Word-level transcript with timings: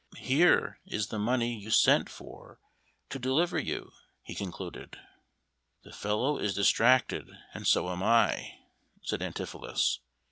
"Here 0.17 0.79
is 0.83 1.09
the 1.09 1.19
money 1.19 1.55
you 1.55 1.69
sent 1.69 2.09
for 2.09 2.59
to 3.11 3.19
deliver 3.19 3.59
you," 3.59 3.91
he 4.23 4.33
concluded. 4.33 4.97
"The 5.83 5.93
fellow 5.93 6.39
is 6.39 6.55
distracted, 6.55 7.29
and 7.53 7.67
so 7.67 7.87
am 7.91 8.01
I," 8.01 8.57
said 9.03 9.21
Antipholus. 9.21 9.99